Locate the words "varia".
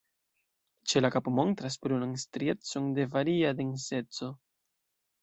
3.15-3.55